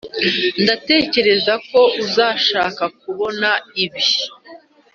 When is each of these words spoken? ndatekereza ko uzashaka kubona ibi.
ndatekereza 0.63 1.53
ko 1.69 1.81
uzashaka 2.03 2.83
kubona 2.99 3.49
ibi. 3.83 4.05